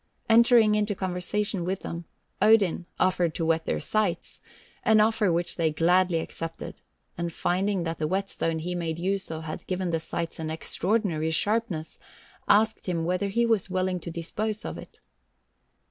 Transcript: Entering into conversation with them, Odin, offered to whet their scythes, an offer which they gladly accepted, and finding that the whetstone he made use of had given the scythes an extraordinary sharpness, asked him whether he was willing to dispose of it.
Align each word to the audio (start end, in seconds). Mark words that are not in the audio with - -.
Entering 0.27 0.73
into 0.73 0.95
conversation 0.95 1.63
with 1.63 1.81
them, 1.81 2.05
Odin, 2.41 2.87
offered 2.99 3.35
to 3.35 3.45
whet 3.45 3.65
their 3.65 3.79
scythes, 3.79 4.41
an 4.83 4.99
offer 4.99 5.31
which 5.31 5.57
they 5.57 5.71
gladly 5.71 6.17
accepted, 6.21 6.81
and 7.19 7.31
finding 7.31 7.83
that 7.83 7.99
the 7.99 8.07
whetstone 8.07 8.57
he 8.57 8.73
made 8.73 8.97
use 8.97 9.29
of 9.29 9.43
had 9.43 9.67
given 9.67 9.91
the 9.91 9.99
scythes 9.99 10.39
an 10.39 10.49
extraordinary 10.49 11.29
sharpness, 11.29 11.99
asked 12.47 12.89
him 12.89 13.05
whether 13.05 13.27
he 13.27 13.45
was 13.45 13.69
willing 13.69 13.99
to 13.99 14.09
dispose 14.09 14.65
of 14.65 14.75
it. 14.79 14.99